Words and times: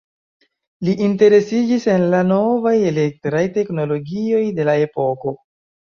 Li 0.87 0.93
interesiĝis 1.07 1.85
en 1.95 2.07
la 2.13 2.21
novaj 2.31 2.73
elektraj 2.95 3.45
teknologioj 3.59 4.45
de 4.61 4.67
la 4.71 4.77
epoko. 4.87 5.35